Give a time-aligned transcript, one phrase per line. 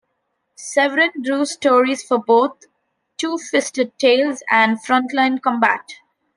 [0.55, 2.65] Severin drew stories for both
[3.17, 5.87] "Two-Fisted Tales" and "Frontline Combat".